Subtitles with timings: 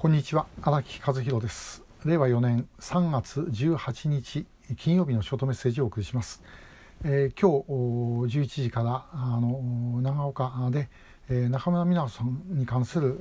[0.00, 1.82] こんにちは荒木和弘です。
[2.04, 6.40] 令和4年3月18日金曜日のショートメッセージをお送りします、
[7.02, 7.64] えー、今
[8.30, 10.88] 日11時からあの長岡で、
[11.28, 13.18] えー、中村美奈さんに関する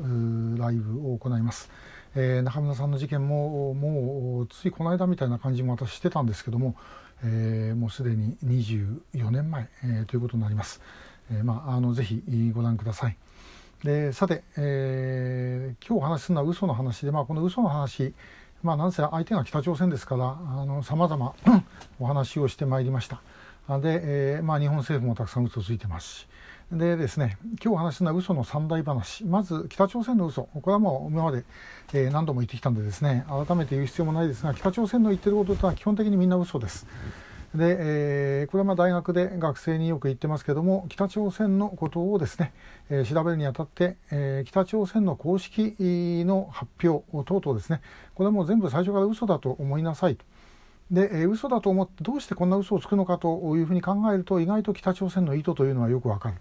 [0.59, 1.71] ライブを行います、
[2.13, 6.75] えー、中村さんの事件ももうついこの間みたいな感じも私してたんですけども、
[7.23, 10.79] え、もうすでに24年前、え、ということになります、
[11.31, 12.21] え、まああのぜひ
[12.53, 13.17] ご覧ください。
[13.83, 18.13] でさて、えー、今日お話しするのは嘘の話で、まあ、この嘘の話、
[18.63, 21.35] まあ、なんせ相手が北朝鮮ですからさまざま
[21.99, 23.21] お話をしてまいりました。
[23.79, 26.27] で、えーまあ、日本政府もたくさん嘘ついてますし。
[26.69, 29.23] でですね今日お話しするのは嘘の三大話。
[29.25, 30.43] まず北朝鮮の嘘。
[30.43, 31.45] これはもう今まで、
[31.93, 36.87] えー、何度も言ってきたんでですね改めて言う必要もないですが北朝鮮の言ってることというのは基本的にみんな嘘です。
[37.57, 42.53] で、えー、これはま大学で学生によく言ってますけども北朝鮮のことをですね、
[42.89, 47.81] えー、調べるにあたって、えー、北朝鮮の公式の発表等々ですね
[48.13, 50.23] これはもう全部最初から嘘だと思いなさいと。
[50.91, 56.35] で、えー、嘘だと思ってどうしてこんな嘘をつくのかというふうに考えると意外と北朝鮮の意図というのはよくわかる。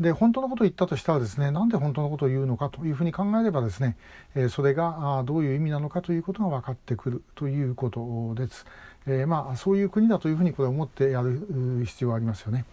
[0.00, 3.96] で本当のことを言ったとしたらですねなんで本当のことを言うのかというふうに考えればですね、
[4.34, 8.64] えー、それがあどういう意味なのかということが分かってくるということです。
[9.06, 12.64] えー、まあそういう国だというふうにこれ思ってやる必要がありますよね。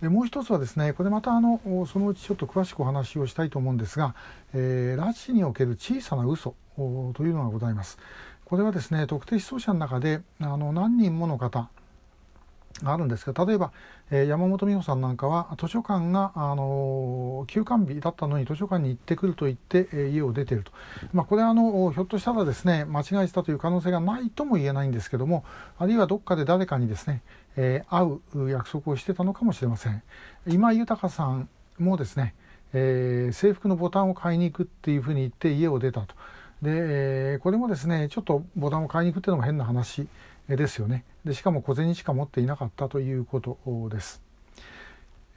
[0.00, 4.16] でもう一つはですねこれまたあのそのうちちょっと詳しくお話をしたいと思うんですが、
[4.52, 7.98] えー、拉致における小さな嘘というのがございます。
[8.44, 11.68] これはですね特定失踪者の中であの何人もの方
[12.84, 13.72] あるんですが例えば、
[14.10, 20.72] えー、山本美穂さんなんかは図書館が、あのー、休館日だったのに図書館に行ってくると言って、えー、家を出ていると、
[21.12, 25.44] まあ、これはあのひょっとしたらですね間違えたという可能性がないとも言えないんですけども
[25.78, 27.22] あるいはどっかで誰かにですね、
[27.56, 30.02] え、会う約束をしてたのかもしれません。
[30.46, 32.34] 今井豊さんもですね、
[32.72, 36.14] え、制服のボタンを買いに行くっていうふうに言って家を出たと。
[36.62, 40.06] で、え、これもですねちょっとボタンを買いに行くっていうのも変な話。
[40.56, 41.04] ですよね。
[41.24, 43.58] でしかも小銭しか持っていなかったということ
[43.90, 44.22] です。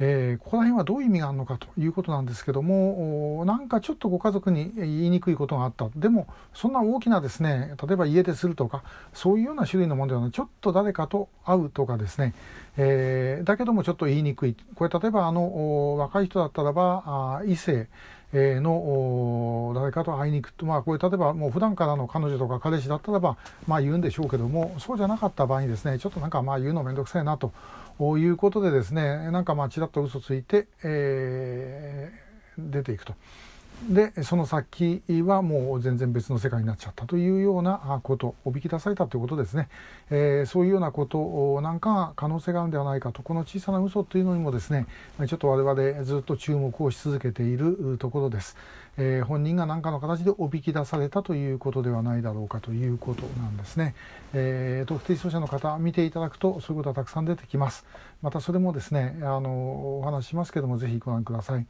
[0.03, 5.89] えー、ここら辺はどういう意味があるのかということなんですけどもなんかちょっとご家族に言いにくいことがあった。
[5.95, 10.31] でもそんな大きなですね例えば家でするとかそういうような種類のものではない。
[10.31, 12.33] ちょっと誰かと会うとかですね、
[12.77, 14.55] えー、だけどもちょっと言いにくい。
[14.73, 17.87] これ例えばあの若い人だったらば異性。
[18.33, 23.37] の誰かと会いに行くと、まあ、これ例えばもう普段からの彼女とか彼氏だったらば、
[23.67, 27.51] まあ、言うんでしょうけどもそうじゃなかった場合にですねちょっとなんかまあ言うの面倒くさいなと
[28.17, 33.13] いうことでですねなんかまあちらっと嘘ついて、えー、出ていくと。
[33.89, 39.69] でその先はもう全然別の世界になっちゃったというようなことおびき出されたということですね、
[40.11, 44.85] えー、そういうようなことなんかが可能性があるんではないかとこの小さな嘘というのにもですね
[45.27, 48.55] ちょっと我々ずっと注目をし続けているところです、
[48.97, 53.95] えー、本人が何かの形でおびき出されたということではないだろうかということなんですね、
[54.33, 57.85] えー、特定失踪者の方見ていただくとそういうことはたくさん出てきます。
[58.21, 61.65] またそれもですねあのお話しますけどもぜひご覧ください。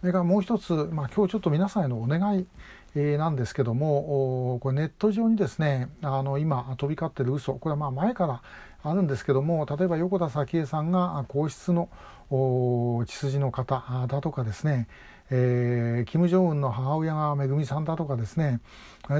[0.00, 2.46] それからもう一つ、まあ、今日ちょっと皆さんへのお願い、
[2.94, 8.42] えー、なんですけどもこれネット上にですねあの今飛び交ってる嘘これはまあ前から
[8.82, 11.88] あるんですけども例えば横田早紀江さんが皇室の
[13.06, 14.88] 血筋の方だとかですね
[15.30, 18.60] えー、金正恩の母親がめぐみさんだとかですね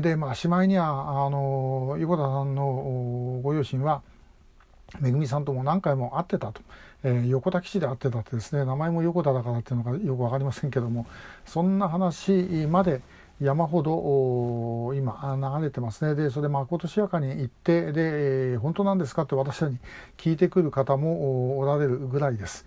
[0.03, 4.03] で、まあ、しまいにはあの横田さんのご両親は
[5.01, 6.63] めぐみさんとも何回も会ってたと、
[7.05, 11.07] えー、横田基地で会ってたってですね名前も横田だからっていうのがよく分かりませんけども
[11.45, 13.01] そんな話まで
[13.41, 19.79] 山ほど今流れてますねでそれまことしやかに言ってで本当なんですかって私らに
[20.17, 22.67] 聞いてくる方もおられるぐらいです。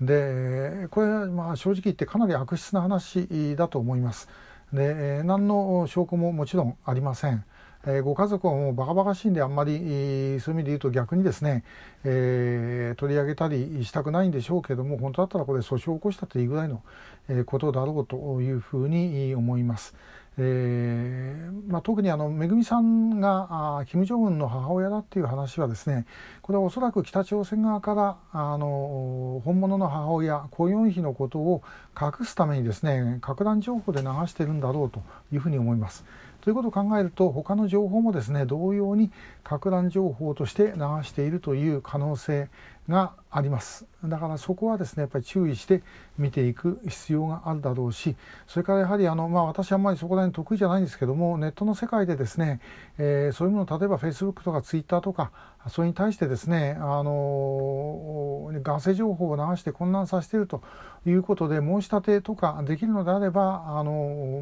[0.00, 4.28] でこれまあ正直言ってかなり悪質な話だと思います。
[4.72, 7.44] で何の証拠ももちろんありません。
[7.86, 11.64] えー、ご家族はもうバカバカしいんであんまり、そういう意味で言うと逆にですね、
[12.04, 16.82] えー、取り上げたりしたくないんでしょうけども本当だったらこれ訴訟を起こしたというぐらいの、
[17.28, 19.94] えことだろうというふうに思います。
[20.42, 26.06] えーまあ、特にあのめぐみさんがあ金正恩の母親だっていう話はですね
[26.40, 31.62] これはおそらく北朝鮮側からあの本物の母親コ・ヨンヒのことを
[32.00, 36.04] 隠すためにですね核弾情報で流してるんだろうというふうに思います。
[36.40, 39.10] ということを考えると他の情報もですね同様に
[39.44, 42.48] 拡乱情報として流しているという可能性
[42.88, 43.86] があります。
[44.04, 45.82] だからそこはですねやっぱり注意して
[46.18, 48.16] 見ていく必要があるだろうし
[48.46, 52.60] それからやはりあの、まあ、私はあんまりそこら辺得意じゃないんですけどもネットの世界でですね、
[52.98, 55.32] えー、そういうもの例えば Facebook とか Twitter とか
[55.68, 60.62] それに対してですねあのガセ情報を流して混乱させていると
[61.06, 63.92] いうことで申し立てとかできるのであればあの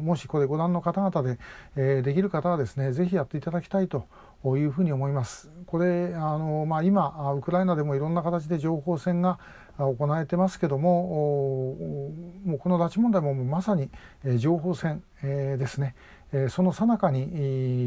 [0.01, 1.37] もしこれご覧の方々で、
[1.75, 4.05] えー、できる方はですねぜひやっていただきたいと
[4.45, 5.51] いうふうに思います。
[5.65, 9.37] これあの、まあ、今ウクライナでもいろんな形で情報戦が
[9.77, 11.75] 行われてますけども
[12.45, 13.89] もうこの拉致問題もまさに
[14.37, 15.95] 情報戦ですね。
[16.49, 17.25] その最中に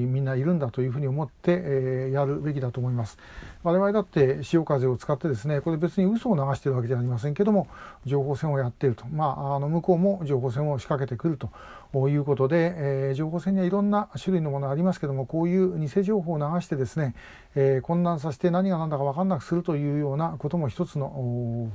[0.06, 3.16] みんないるんだというふうに思ってやるべきだと思います。
[3.62, 7.68] 我々だって潮風を使ってですねこれ別に嘘を流しているわけじゃありませんけども
[8.04, 11.50] 情報戦をやっていると、まあ、あの向こうも情報戦を仕掛けてくると
[11.94, 17.14] いうことで、えー、情報戦にはいろんな種類のものがありますけどもこういう偽情報を流してですね、
[17.54, 21.08] えー、混乱させて何が何だか分かんなくするというようなことも一つの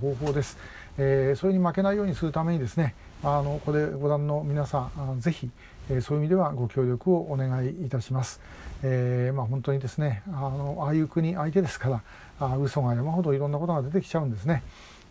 [0.01, 0.57] 方法です。
[0.97, 5.51] えー、それに負けないようにするためにですねあのこれご覧の皆さんぜひ
[5.89, 8.41] えそういう意味ではご協力をお願いいたします。
[8.83, 12.03] えー、まあ、本当にですねあのああいう国相手ですから
[12.39, 14.63] あ嘘が山ほどいろんなことが出てきちゃうんですね。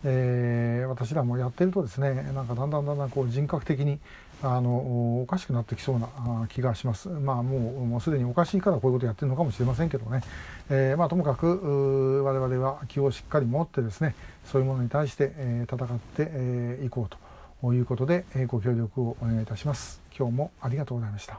[0.03, 3.99] えー、私らもやってるとですねなんかだんだんだんだんこう人格的に
[4.43, 6.09] あのおかしくなってきそうな
[6.49, 7.09] 気がします。
[7.09, 10.21] まあもうもうすでにおかしいからこういうことやってるのかもしれませんけどね。
[10.69, 17.17] えー、まあともかく我々は気をしっかり持ってですねそういうものに対して、えー、戦ってい、えー、こう
[17.61, 20.01] ということで、えー、ご協力をお願いいたします。
[20.15, 21.35] 今日もありがとうございました。